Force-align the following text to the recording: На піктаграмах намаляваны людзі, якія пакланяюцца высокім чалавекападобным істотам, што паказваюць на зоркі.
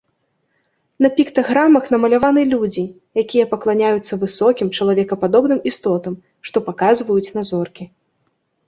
На 1.05 1.09
піктаграмах 1.17 1.85
намаляваны 1.95 2.43
людзі, 2.53 2.83
якія 3.25 3.45
пакланяюцца 3.53 4.13
высокім 4.25 4.67
чалавекападобным 4.79 5.59
істотам, 5.75 6.19
што 6.51 6.57
паказваюць 6.71 7.29
на 7.39 7.51
зоркі. 7.55 7.83